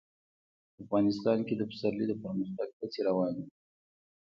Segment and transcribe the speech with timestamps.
[0.83, 3.53] افغانستان کې د پسرلی د پرمختګ هڅې روانې دي.